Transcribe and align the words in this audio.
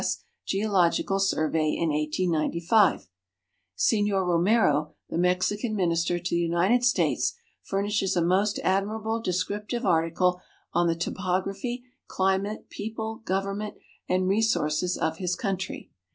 S. 0.01 0.17
Geological 0.47 1.19
Survey 1.19 1.73
in 1.73 1.89
1895." 1.89 3.07
Signor 3.75 4.25
Romero, 4.25 4.95
the 5.11 5.17
Mexican 5.19 5.75
Minister 5.75 6.17
to 6.17 6.29
the 6.33 6.41
United 6.41 6.83
States, 6.83 7.35
furnishes 7.61 8.15
a 8.15 8.21
most 8.23 8.57
admirable 8.63 9.21
descriptive 9.21 9.85
article 9.85 10.41
on 10.73 10.87
the 10.87 10.95
topography, 10.95 11.83
climate, 12.07 12.67
people, 12.71 13.17
government, 13.25 13.75
and 14.09 14.27
resources 14.27 14.97
of 14.97 15.17
his 15.17 15.35
country. 15.35 15.91